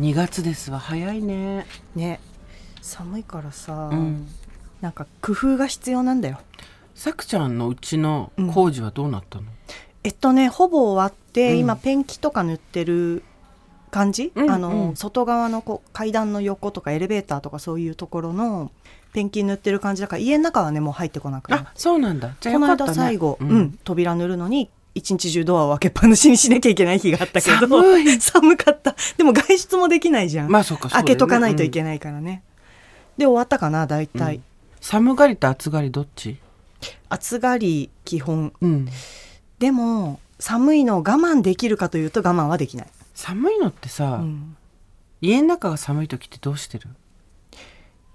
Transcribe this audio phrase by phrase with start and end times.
[0.00, 1.66] 2月ですわ早いね。
[1.94, 2.20] ね。
[2.80, 4.28] 寒いからさ、うん。
[4.80, 6.38] なんか工夫が必要なんだよ。
[6.94, 9.44] さくちゃんのうちの工事はどうなったの、
[10.02, 11.58] えっとねほぼ終わって、うん。
[11.58, 13.22] 今ペンキとか塗ってる
[13.90, 18.70] 感じ、うんあの、うん外側のこう階段の横とかエレベーターとかそういうところの
[19.12, 21.62] ペンキ塗ってる感じだから家の中はねもう入ってこなくなる。
[21.66, 22.34] あそうなんだ。
[22.40, 23.78] じゃあこの間最後、ううんん。
[23.84, 28.20] 扉塗るのに一日中ドアを開けっぱなしにしなきゃいけない日があったけど寒い。
[28.20, 28.94] 寒かった。
[29.16, 30.92] でも外出もできないじゃん、まあそうかね。
[30.92, 32.42] 開けとかないといけないからね、
[33.18, 34.42] で終わったかな大体、うん。
[34.80, 36.38] 寒がりと暑がりどっち？
[37.08, 38.52] 暑がり基本。
[38.60, 38.88] うん。
[39.58, 44.56] でも寒いのを我慢できるかというと我慢はできない、寒いのってさ、うん。
[45.20, 46.88] 家の中が寒い時ってどうしてる？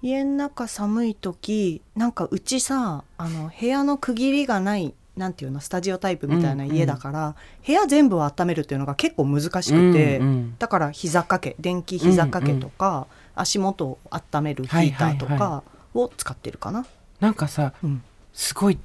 [0.02, 7.34] 家の中寒い時なんかうちさあの部屋の区切りがないなんていうのスタジオタイプみたいな家だから、
[7.66, 15.62] 部屋全部を温めるっていうのが結構難しくて、うんうんだから膝掛け電気膝掛けとか、足元を温めるヒーターとはいはいか
[15.94, 16.86] を使ってるかな。
[17.20, 18.02] なんかさうん。
[18.32, 18.78] すごい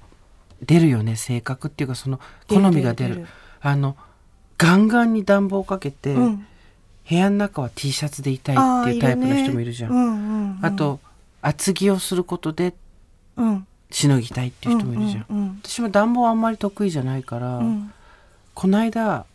[0.61, 3.27] 出るよね性格っていうかその好みが出る。
[3.59, 3.97] あの
[4.57, 6.47] ガンガンに暖房かけて、うん。
[7.09, 9.91] 部屋の中は T シャツでいたいっていうタイプのね人もいるじゃん。
[9.91, 10.65] うんうんうん。
[10.65, 10.99] あと
[11.41, 12.73] 厚着をすることで
[13.35, 15.25] うんしのぎたいっていう人もいるじゃん。
[15.29, 17.93] うんうん私も暖房あんまり得意じゃないから、うん。
[18.53, 19.25] この間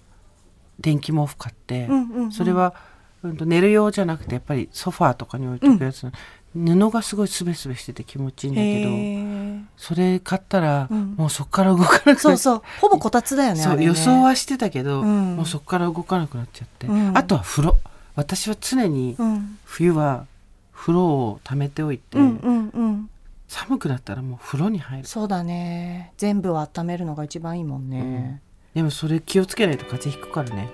[0.81, 2.33] 電気毛布買って、うんうんうん。
[2.33, 2.75] それは、
[3.23, 6.11] うん、と寝る用じゃなくてやっぱりソファーとかに置いておくやつ、
[6.55, 11.15] 布がすごいスベスベしてて気持ちいいんだけど、それ買ったら、うん。
[11.17, 12.63] もうそこから動かなくなっそうそう。
[12.81, 13.85] ほぼこたつだよねね。
[13.85, 15.37] 予想はしてたけど、うん。
[15.37, 17.17] もうそこから動かなくなっちゃって、うん。
[17.17, 17.77] あとは風呂。
[18.15, 19.59] 私は常にうん。
[19.65, 20.27] 冬は
[20.73, 23.11] 風呂を溜めておいて、うんうんうん
[23.49, 25.07] 寒くなったらもう風呂に入る。
[25.07, 26.13] そうだね。
[26.17, 28.43] 全部を温めるのが一番いいもんね、
[28.75, 30.71] でもそれ気をつけないと風邪ひくからね。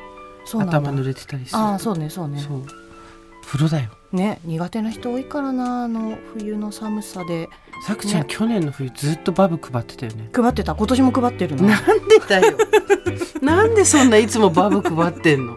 [0.46, 2.40] 頭濡れてたりするああそうねそうね。
[2.40, 2.66] そう。
[3.46, 3.90] 風呂だよ。
[4.12, 7.48] ね苦手な人多いからなあの冬の寒さで。
[7.86, 8.26] さくちゃん、ね。
[8.28, 10.30] 去年の冬ずっとバブ配ってたよね。
[10.32, 10.74] 配ってた。
[10.74, 11.68] 今年も配ってるの。
[11.68, 12.56] なんでだよ。
[13.42, 15.56] なんでそんないつもバブ配ってんの？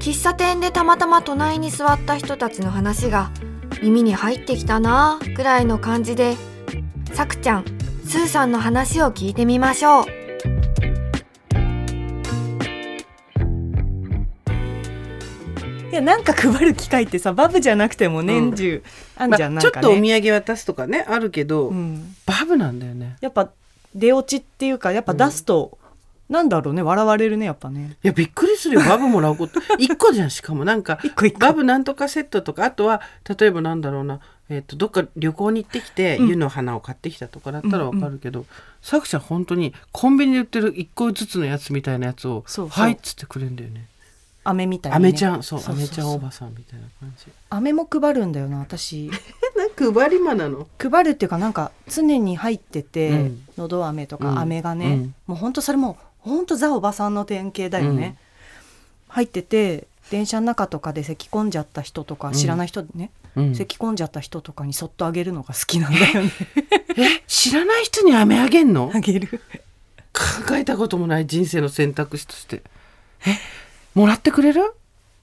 [0.00, 3.30] 喫茶店でたまたま隣に座った人たちの話が
[3.82, 6.36] 耳に入ってきたなぁくらいの感じで
[7.12, 7.64] さくちゃん
[8.04, 10.04] スーさんの話を聞いてみましょう。
[15.90, 18.84] いやなんか配る機会ってさバブじゃなくても年中
[19.16, 19.84] あんじゃん、まあなんかね。
[19.84, 23.16] ちょっとお土産渡すとかねあるけど、うん、バブなんだよね。
[23.20, 23.50] やっぱ
[23.94, 25.76] 出落ちっていうかやっぱ出すと、
[26.28, 27.96] なんだろうね笑われるねやっぱね。
[28.04, 28.80] いやびっくりするよ。
[28.82, 29.60] バブもらうこと。
[29.78, 30.64] 一個じゃんしかも。
[30.64, 30.98] なんか
[31.38, 33.00] バブなんとかセットとかあとは
[33.38, 36.28] 例えばなんだろうな、えっとどっか旅行に行ってきて、うん。
[36.28, 38.44] 湯の花を買ってきたとかだったらわかるけど、
[38.82, 43.86] さくちゃん本当にコンビニで売ってる一個ずつのやつみたいなやつをそうはいっつってくれるんだよね。
[44.44, 45.86] 飴みたいな、アね、メちゃんそうそうそうそう。
[45.86, 47.26] アメちゃんおばさんみたいな感じ。
[47.50, 49.10] 飴も配るんだよな私。
[49.56, 50.66] なんか配り魔なの？
[50.78, 53.42] 配るっていうかなんか常に入ってて、うん。
[53.58, 54.22] のど飴とうん。
[54.34, 55.14] か飴がね、うん。
[55.26, 58.16] もうほんとそれもほんとザおばさんの典型だよね、
[59.08, 62.34] 入ってて電車の中とかで咳込んじゃった人とかうん。
[62.34, 63.54] 知らない人ね、うん。
[63.54, 66.32] 咳込んじゃった人とかにそっとあげるのが好きなんだよね。
[66.96, 68.90] え知らない人に飴あげんの？
[68.94, 69.40] あげる。
[70.12, 72.62] 考えたこともない人生の選択肢として。
[73.26, 73.36] え
[73.94, 74.74] もらってくれる？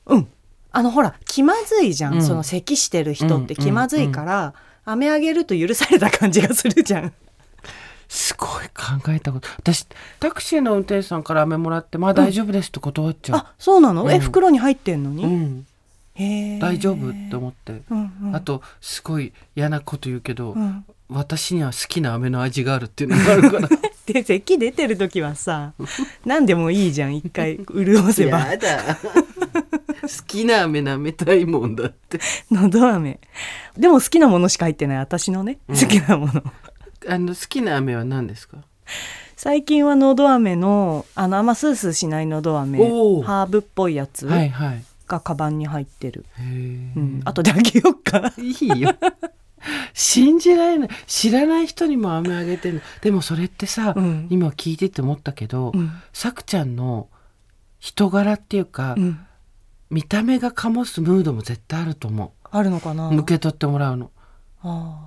[0.05, 0.27] うん。
[0.71, 2.23] あのほら気まずいじゃん、うん。
[2.23, 4.53] その咳してる人ってうん気まずいから、
[4.85, 7.09] 飴あげると許された感じがするじゃん。
[7.09, 7.13] す
[8.45, 9.47] ごい考えたこと。
[9.57, 9.87] 私
[10.19, 14.11] タクシーの運転手さんから飴もらってまあ大丈夫ですって断っちゃう、あそうなの、うん。
[14.11, 18.35] え袋に入ってんのに、うん、大丈夫って思って、うんうん。
[18.35, 20.85] あとすごい嫌なこと言うけど、うん。
[21.09, 23.69] 私には好きな飴の味があるっていうのがあるから。
[24.05, 25.73] で咳出てる時はさ
[26.25, 28.45] 何でもいいじゃん一回潤せば。
[30.05, 32.19] 好きな飴舐めたいもんだって。
[32.51, 33.19] のど飴。
[33.75, 34.97] でも好きなものしか入ってない。
[34.99, 36.43] 私のね好きなもの、
[37.07, 38.57] あの好きな飴は何ですか？
[39.35, 42.79] 最近はのど飴のあのあんまスースーしないのど飴。
[43.23, 44.27] ハーブっぽいやつ。
[44.27, 44.83] はいはい。
[45.07, 46.45] がカバンに入ってる、へえ、
[46.95, 48.33] うん、後であげようか。
[48.39, 48.91] いいよ。
[49.93, 50.89] 信じられない。
[51.05, 52.81] 知らない人にも飴あげてんの。
[53.01, 54.27] でもそれってさ、うん。
[54.31, 55.91] 今聞いてて思ったけど、うん。
[56.11, 57.09] さくちゃんの
[57.77, 59.19] 人柄っていうか、うん。
[59.91, 63.09] 見た目が醸すムードも絶対あると思あるのかな？
[63.09, 64.09] う受け取ってもらうの。
[64.14, 64.14] あ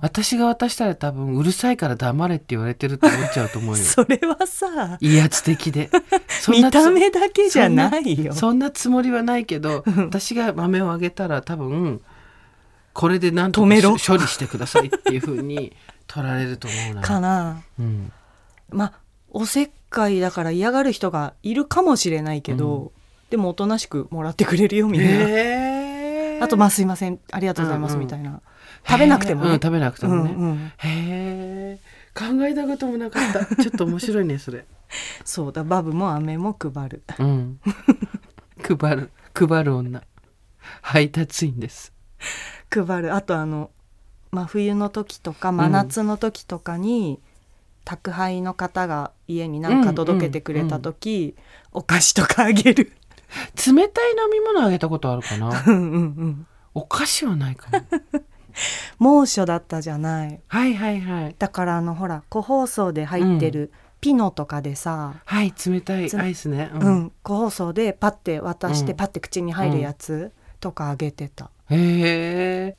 [0.01, 3.83] 私が渡したら多分うるさいから黙れって言われてるって思っちゃうと思うーよ。
[3.83, 5.89] それはさ威圧的で。
[6.41, 8.33] そん見た目だけじゃないよ。
[8.33, 12.01] そんなつもりはないけど私が豆をあげたら多分
[12.93, 15.75] これで何とか処理してくださいっていうふうに
[16.07, 17.01] 取られると思うな。
[17.01, 17.61] かな。
[17.77, 18.11] うん、
[18.69, 18.93] まあ
[19.29, 22.93] おせっかいだから嫌がる人がいるかもしれないけど、
[23.29, 25.68] でもおとなしくもらってくれるよみんな、へー
[26.39, 27.19] あとまあすいません。
[27.31, 28.05] ありがとうございますうんうん。
[28.05, 28.41] みたいな、
[28.87, 30.31] 食べなくてもね、うん食べなくてもね。
[30.31, 30.71] うんうん。
[30.77, 31.79] へえ
[32.13, 33.55] 考えたこともなかった。
[33.55, 34.65] ちょっと面白いねそれ。
[35.23, 35.63] そうだ。
[35.63, 37.03] バブも飴も配る。
[37.19, 37.59] うん、
[38.79, 39.11] 配る。
[39.33, 40.03] 配る女。
[40.81, 41.93] 配達員です。
[42.69, 43.15] 配る。
[43.15, 43.71] あとあの
[44.31, 47.19] 真冬の時とか真夏の時とかに、
[47.85, 51.35] 宅配の方が家に何か届けてくれた時、
[51.71, 52.91] お菓子とかあげる
[53.55, 55.49] 冷たい飲み物あげたことあるかな？
[55.67, 56.47] うんうんうん。
[56.73, 57.83] お菓子はないかも。
[58.99, 60.41] 猛暑だったじゃない。
[60.47, 61.35] はいはいはい。
[61.37, 63.71] だからあのほら個包装で入ってる
[64.01, 66.69] ピノとかでさ、はい冷たいアイスね。
[66.73, 67.11] うん。
[67.23, 68.97] 個包装でパッて渡して、うん。
[68.97, 72.77] パッて口に入るやつとかあげてた、へえ。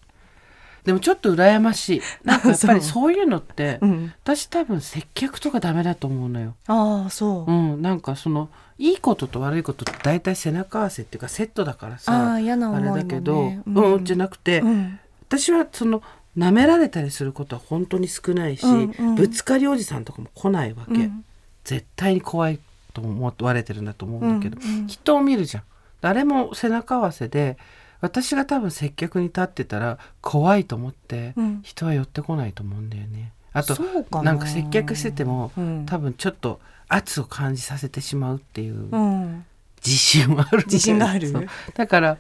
[0.84, 2.02] でもちょっと羨ましい。
[2.24, 3.10] なんかやっぱりそう。
[3.12, 6.54] いうのって、うん、私多分接客とかダメだと思うのよ。
[6.66, 8.48] ああそう、うん、なんかその
[8.78, 12.84] いいことと悪いことって大体背中合わせっていうかセットだからあさあ嫌なね。
[12.84, 14.98] れだけど、ううん、じゃなくて、うん。
[15.28, 16.02] 私はその
[16.36, 19.14] 舐められたりすることは本当に少ないし、うんうん。
[19.16, 21.24] ぶつかりおじさんとかも来ないわけ、うん。
[21.64, 22.58] 絶対に怖い
[22.94, 24.86] と思われてるんだと思うんだけど、うんうん。
[24.86, 25.62] 人を見るじゃん。
[26.00, 27.58] 誰も背中合わせで
[28.00, 31.60] 私が多分接客に立ってたら怖いと思って、うん。
[31.62, 33.32] 人は寄ってこないと思うんだよね。
[33.52, 34.32] あとそうかな。
[34.32, 35.86] んか接客してても、うん。
[35.86, 39.44] 多分ちょっと圧を感じさせてしまうっていううん、
[39.84, 41.32] 自信はある自信がある？
[41.74, 42.16] だから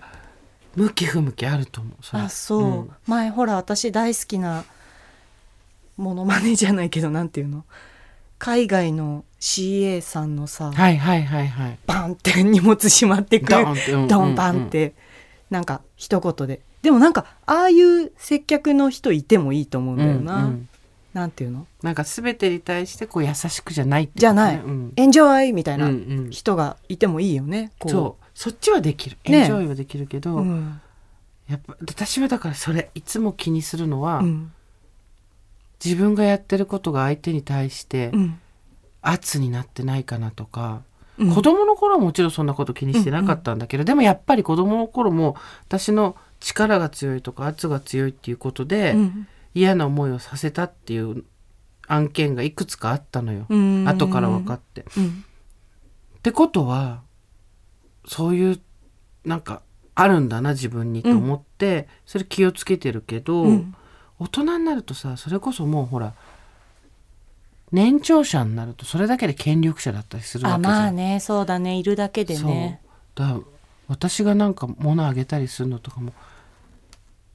[0.76, 2.90] 向き不向きあると思うあそう、ん。
[3.06, 4.64] 前ほら私大好きな
[5.96, 7.64] モノマネじゃないけどなんていうの？
[8.38, 11.78] 海外の CA さんのさ、はいはいはいはい。
[11.86, 13.64] バンって 荷物しまってくる。
[14.08, 14.94] ドンバンって、
[15.50, 16.60] なんか一言で。
[16.82, 20.68] でもなんかああいう接客の人いてもいいと思うんだよな、うんうん。
[21.12, 21.66] なんていうの？
[21.82, 24.92] なんか全てに対してこう優しくじゃないじゃない、うん。
[24.96, 25.96] エンジョイみたいなうんう
[26.28, 26.30] ん。
[26.30, 27.92] 人がいてもいいよね、こう。
[27.92, 28.24] そう。
[28.34, 29.18] そっちはできる。
[29.26, 30.80] ねエンジョイはできるけど、うん。
[31.48, 34.52] やっぱ私はだからそれいつも気にするのは、うん。
[35.84, 38.40] 自分がやってることが相手に対してうん。
[39.02, 40.82] 圧になってないかなとか、
[41.20, 41.34] うん。
[41.34, 45.36] 子供の頃はもちろんそんなこと気にしてなかったんだけど、でもやっぱり子供の頃も
[45.68, 51.24] 私の力が強いとか圧が強いっていうことで、うん嫌な思いをさせたっていう
[51.88, 53.84] 案件がいくつかあったのよ、うん。
[53.84, 54.84] 後から分かって。
[54.96, 55.24] うん。
[56.18, 57.02] ってことは
[58.06, 58.60] そういう
[59.24, 59.62] なんか
[59.96, 63.74] あるんだな自分にと思って、それ気をつけてるけど、うん。
[64.20, 66.14] 大人になるとさそれこそもうほら
[67.72, 70.74] 年長者になるとそれだけで権力者だったりするわあけじゃん。
[70.74, 71.76] まあねそうだね。
[71.76, 72.80] いるだけでね。
[73.16, 73.26] そう。
[73.26, 73.40] だ
[73.88, 76.12] 私がなんか物あげたりするのとかも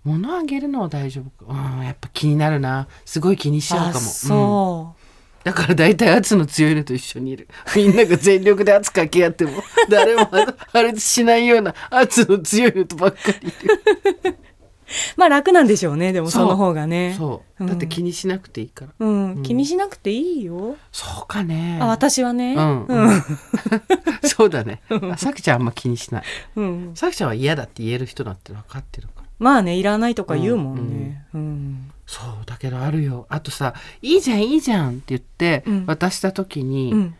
[0.04, 1.52] 物あげるのは大丈夫か。
[1.52, 2.88] うんやっぱ気になるな。
[3.06, 4.94] すごい気にしちゃうかも。
[4.94, 5.06] あう。
[5.46, 7.48] だから大体圧の強いのと一緒にいる。
[7.76, 10.26] みんなが全力で圧かけ合っても誰も
[10.72, 14.38] 破裂しないような圧の強いのとばっかりいる。
[14.55, 14.55] う
[15.18, 17.16] まあ楽なんでしょうねでもその方がね。
[17.18, 17.64] そう。
[17.64, 17.68] うん。
[17.68, 21.80] だって気にしなくていいから、うん、気にしなくていいよ、そうかね。
[21.82, 22.56] あ私はね。
[22.56, 23.24] うん、うん。
[24.24, 24.82] そうだね。
[25.12, 26.24] あさきちゃんあんま気にしない。
[26.56, 26.92] うん。
[26.96, 29.24] さきちゃんは嫌だって言える人だって分かってるから。
[29.40, 31.26] まあねいらないとか言うもんね。
[31.34, 31.92] うん。
[32.06, 33.26] そうだけどあるよ。
[33.30, 35.86] あとさ「いいじゃんいいじゃん」って言ってうん。
[35.86, 37.16] 渡した時に、うん。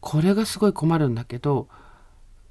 [0.00, 1.68] これがすごい困るんだけど「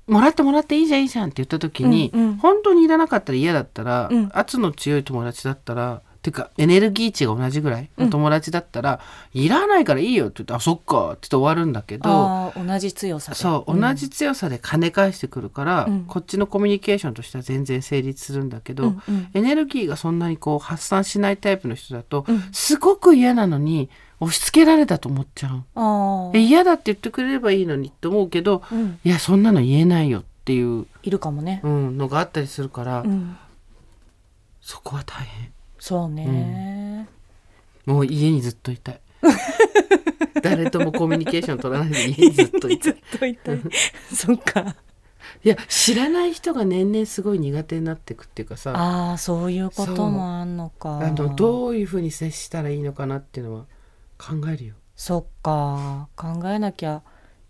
[0.08, 2.36] もらってもらっていいじゃんいいじゃん」って言った時に、うんうん。
[2.38, 4.30] 本当にいらなかったら嫌だったら、うん。
[4.34, 9.00] 圧の強い友達だったらてかエネルギー値が同じぐらいの友達だったら
[9.34, 12.52] 「いらないからいいよ」って言って「あそっか」って言って終わるんだけど。
[12.56, 13.38] 同じ強さで。
[13.38, 13.80] そう、ん。
[13.80, 16.06] 同じ強さで金返してくるから、うん。
[16.06, 19.28] こっちのコミュニケーションとしては全然成立するんだけど、うんうん。
[19.34, 22.44] エネルギーがそんなにこう発散しないタイプの人だと、うん。
[22.52, 26.38] すごく嫌なのに押し付けられたと思っちゃう。
[26.38, 29.00] 嫌だって言ってくれればいいのにって思うけど、うん。
[29.04, 31.62] いやそんなの言えないよっていう、いるかもね。
[31.64, 33.38] うん、のがあったりするから、うん。
[34.62, 35.52] そこは大変。
[35.80, 37.08] そうね。
[37.86, 39.00] もう家にずっといたい。
[40.42, 42.94] 誰ともコミュニケーション取らないで家にずっといたい。
[42.94, 43.62] ずっといたい。
[44.14, 44.76] そっか。
[45.44, 48.74] いや知らない人が年々すごい苦手になっていくっていうかさ。
[48.76, 51.00] ああそういうこともあんのか。
[51.00, 53.66] あのどういうふうに接したらいいのかなっていうのは
[54.18, 54.76] 考えるよ。
[54.96, 56.08] そっか。
[56.16, 57.02] 考えなきゃ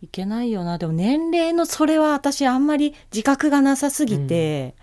[0.02, 0.78] いけないよな。
[0.78, 4.76] でも年齢のそれは私あんまり自覚がなさすぎて、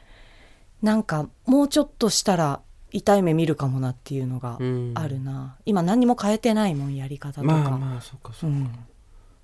[0.82, 2.60] なんかもうちょっとしたら
[2.90, 4.92] 痛い目見るかもなっていうのがうん。
[4.94, 8.86] あるな、今何にも変えてないもんやり方とか、まあまあそうかそううか、ん、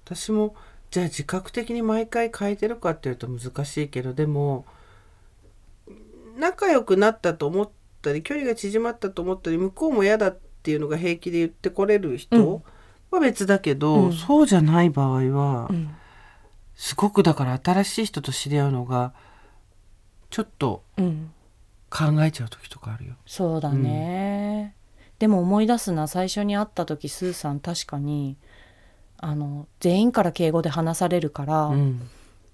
[0.05, 0.55] 私も
[0.91, 4.65] じゃあ自覚的に毎回変えてるかっていうと難しいけどでも
[6.37, 7.71] 仲良くなったと思っ
[8.03, 12.63] たり距離が縮まったと思ったり向こうも嫌だっていうのが平気で言ってこれる人
[13.11, 14.13] は別だけど、うん。
[14.13, 15.91] そうじゃない場合は、うん。
[16.75, 19.13] すごくだから新しい人と知り合うのが
[20.31, 21.31] ちょっとうん。
[21.91, 23.15] 考えちゃう時とかあるよ。
[23.25, 24.75] そうだね、
[25.19, 26.07] でも思い出すな。
[26.07, 28.37] 最初に会った時スーさん確かに
[29.17, 32.09] あの全員から敬語で話されるから、うん。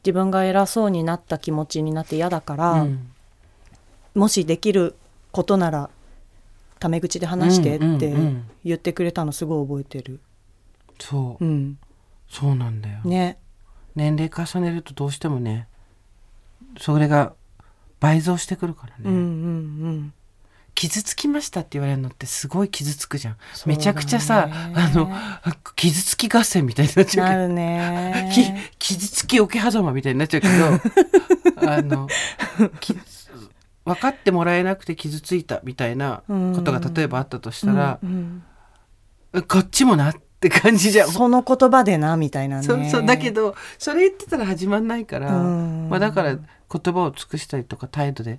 [0.04, 3.10] 自分が偉そうになった気持ちになって嫌だから、うん。
[4.14, 4.94] もしできる
[5.32, 5.90] ことなら
[6.78, 8.14] タメ口で話してって
[8.64, 10.20] 言ってくれたのすごい覚えてる。
[11.00, 11.78] そううん、
[12.28, 13.00] そうなんだよ。
[13.04, 13.38] ね。
[13.94, 15.68] 年齢重ねるとどうしてもね
[16.78, 17.34] それが
[18.00, 19.20] 倍増してくるからね、うんうんう
[19.92, 20.12] ん。
[20.74, 25.08] 傷つきましたって言われるのってすごい傷つくじゃん、めちゃくちゃさあの
[25.76, 28.30] 傷つき合戦みたいになっちゃうけどなるね。
[28.78, 32.08] き傷つき桶狭間みたいになっちゃうけど あの
[32.80, 32.94] き
[33.84, 38.42] 分かってもらえなくて傷ついたみたいなことが例えばあったとしたら、うん
[39.48, 41.08] こっちもなって感じじゃん。
[41.08, 42.62] その言葉でなみたいなね。
[42.62, 48.38] そうそうだけどそれ言ってたら始まんないから、うんまあ、だから言葉を尽くしたりとか態度で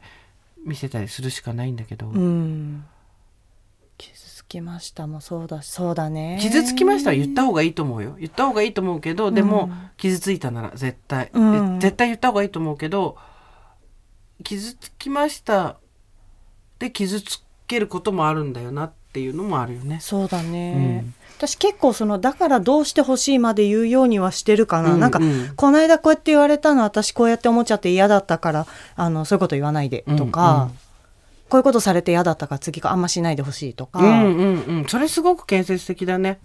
[0.64, 2.86] 見せたりするしかないんだけど、うん。
[3.98, 6.38] 傷つきましたもそうだしそうだね。
[6.42, 11.32] 傷つきましたは言った方がいいと思うよ言った方がいいと思うけどでも、うん傷ついたなら絶対、
[11.80, 13.18] 絶対言った方がいいと思うけど
[14.44, 15.78] 傷つきました。
[16.80, 20.00] で傷つけることもあるんだよなっていうのもあるよね。
[20.02, 21.02] そうだね。
[21.04, 21.14] うん。
[21.38, 25.54] 私結構そのだからどうしてほしいまで言うようにはしてるかな、うんなんかうん。
[25.56, 30.70] この間こうやって言われたの私こうやって思っちゃって嫌だったからあのそういうこと言わないでとか、うんうん。
[31.50, 34.86] こういうことされて嫌だったから次かあんましないでほしいとか、うんうんうん。
[34.88, 36.40] それすごく建設的だね。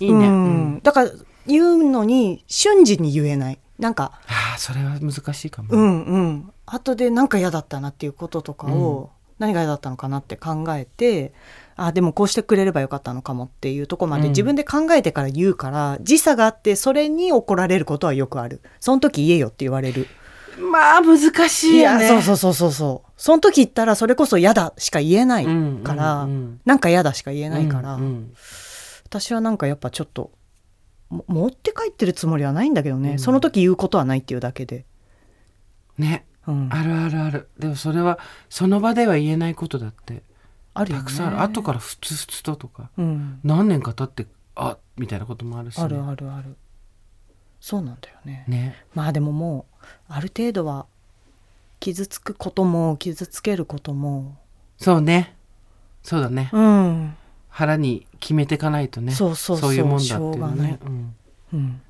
[0.00, 0.74] いいね、ううん。
[0.76, 1.10] んだから
[1.46, 3.58] 言うのに瞬時に言えない。
[3.78, 11.32] なんかああそれは難しいかも、うんうん後でなんか嫌だったなっていうこととかを、何が嫌だったのかなって考えて
[11.76, 14.28] あでもこうしてくれればよかったのかもっていうところまでうん。
[14.30, 18.62] 自分で考えてから言うから、時差があってそれに怒られることはよくある。
[18.80, 20.08] その時言えよって言われる。
[20.58, 22.08] まあ難しいよね。
[22.08, 23.10] そうそうそうそうそう。
[23.18, 25.50] その時言ったらそれこそ嫌だしか言えないか
[25.94, 26.60] ら、うんうんうん。
[26.64, 28.34] なんか嫌だしか言えないから、うんうん。
[29.04, 30.30] 私はなんかやっぱちょっと
[31.10, 33.18] も持って帰ってるつもりはないんだけどね、うん。
[33.18, 34.86] その時言うことはないっていうだけで、
[35.98, 37.48] ねうん、あるあるある。
[37.58, 40.22] でもそれはその場では言えないことだって。
[40.74, 41.04] あるよね。
[41.04, 41.40] たくさんある。
[41.42, 42.90] 後からふつふつととか。
[42.98, 46.56] うん、何年か経ってあみたいなこともあるし、ね、あるあるある。
[47.60, 48.44] そうなんだよね。
[48.46, 48.84] ね。
[48.94, 50.86] まあでももうある程度は
[51.80, 54.36] 傷つくことも傷つけることも。
[54.78, 55.34] そうね。
[56.02, 56.50] そうだね。
[56.52, 57.16] うん。
[57.48, 59.12] 腹に決めていかないとね。
[59.12, 59.74] そうそうそう。
[59.74, 61.14] いうもんだっていうね、うん、
[61.54, 61.80] うん。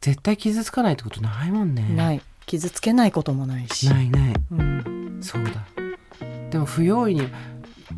[0.00, 1.82] 絶対傷つかないってことないもんね。
[1.88, 3.88] ない傷つけないこともないし。
[3.88, 4.34] ないない。
[4.52, 5.66] うん、そうだ。
[6.50, 7.28] でも不用意に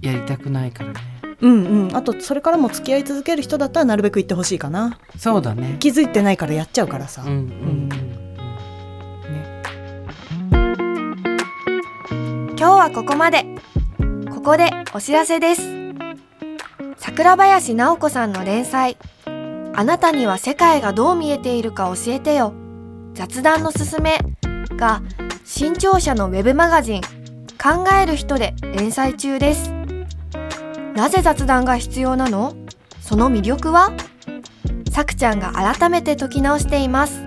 [0.00, 1.00] やりたくないからね。
[1.40, 1.96] うんうん。
[1.96, 4.98] あとそれからも付き合い続ける人だったらなるべく言ってほしいかな。
[5.16, 5.76] そうだね。
[5.80, 7.88] 気づいてないからやっちゃうからさ、うんうんうん。
[7.88, 9.62] ね。
[12.56, 13.44] 今日はここまで。
[14.30, 15.62] ここでお知らせです。
[16.96, 18.96] 桜林直子さんの連載
[19.74, 22.54] 「あなたには世界がどう見えているか教えてよ。
[23.14, 24.18] 雑談のすすめ」
[24.78, 25.02] が
[25.44, 27.02] 新潮社のウェブマガジン
[27.62, 29.70] 「考える人」で連載中です。
[30.94, 32.54] なぜ雑談が必要なの？
[33.02, 33.92] その魅力は？
[34.90, 37.22] さくちゃんが改めて解き直しています。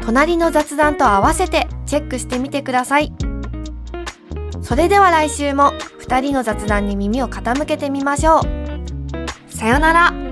[0.00, 3.12] 隣の雑談と合わせてチェックしてみてください。
[4.62, 8.42] それでは来週も2人の雑談に耳を傾けてみましょう。
[9.48, 10.25] さよなら。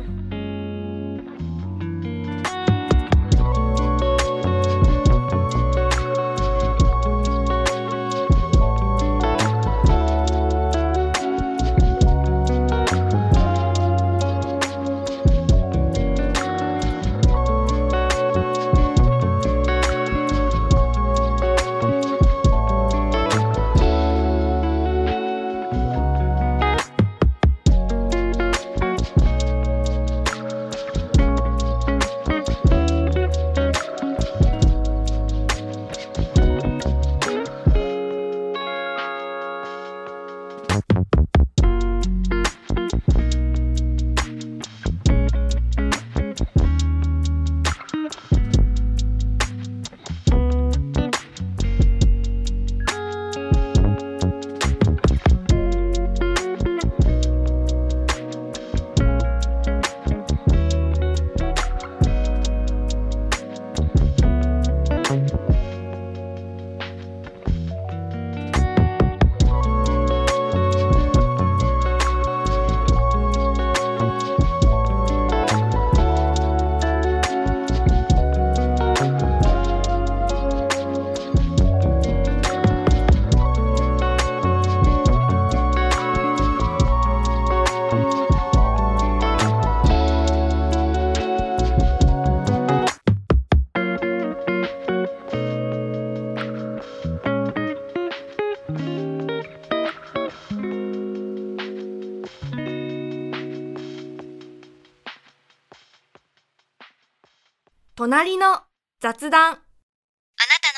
[107.96, 108.58] 隣の
[109.00, 109.40] 雑談。
[109.40, 109.62] あなたの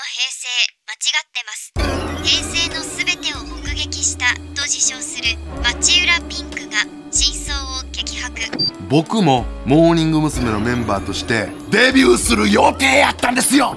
[0.05, 0.47] 平成
[0.87, 1.73] 間違ってます
[2.23, 8.35] 平成のすべてを目撃したと自称する町浦ピンクが真相を激白
[8.91, 10.51] 僕もモーニング娘。
[10.51, 13.75] のメンバーとしてデビューする予定やったんですよ